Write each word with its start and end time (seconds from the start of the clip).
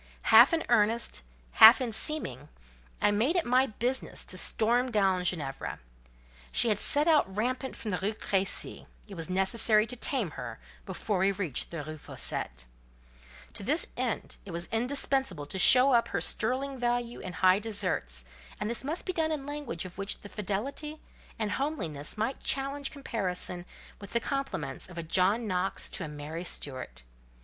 Half 0.33 0.51
in 0.51 0.63
earnest, 0.67 1.21
half 1.51 1.79
in 1.79 1.93
seeming, 1.93 2.49
I 2.99 3.11
made 3.11 3.35
it 3.35 3.45
my 3.45 3.67
business 3.67 4.25
to 4.25 4.35
storm 4.35 4.89
down 4.89 5.23
Ginevra. 5.23 5.77
She 6.51 6.69
had 6.69 6.79
set 6.79 7.07
out 7.07 7.37
rampant 7.37 7.75
from 7.75 7.91
the 7.91 7.97
Rue 7.99 8.15
Crécy; 8.15 8.87
it 9.07 9.13
was 9.13 9.29
necessary 9.29 9.85
to 9.85 9.95
tame 9.95 10.31
her 10.31 10.59
before 10.87 11.19
we 11.19 11.31
reached 11.31 11.69
the 11.69 11.83
Rue 11.83 11.99
Fossette: 11.99 12.65
to 13.53 13.61
this 13.61 13.89
end 13.95 14.37
it 14.43 14.49
was 14.49 14.65
indispensable 14.71 15.45
to 15.45 15.59
show 15.59 15.91
up 15.93 16.07
her 16.07 16.19
sterling 16.19 16.79
value 16.79 17.21
and 17.21 17.35
high 17.35 17.59
deserts; 17.59 18.25
and 18.59 18.67
this 18.67 18.83
must 18.83 19.05
be 19.05 19.13
done 19.13 19.31
in 19.31 19.45
language 19.45 19.85
of 19.85 19.99
which 19.99 20.21
the 20.21 20.29
fidelity 20.29 20.99
and 21.37 21.51
homeliness 21.51 22.17
might 22.17 22.41
challenge 22.41 22.89
comparison 22.89 23.67
with 23.99 24.13
the 24.13 24.19
compliments 24.19 24.89
of 24.89 24.97
a 24.97 25.03
John 25.03 25.45
Knox 25.45 25.91
to 25.91 26.03
a 26.03 26.07
Mary 26.07 26.43
Stuart. 26.43 27.03